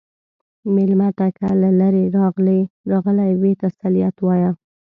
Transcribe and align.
مېلمه 0.75 1.09
ته 1.17 1.27
که 1.37 1.47
له 1.61 1.69
لرې 1.79 2.03
راغلی 2.97 3.31
وي، 3.41 3.53
تسلیت 3.63 4.15
وایه. 4.21 4.51